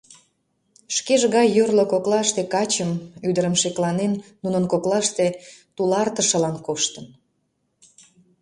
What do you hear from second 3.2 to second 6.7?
ӱдырым шекланен, нунын коклаште тулартышылан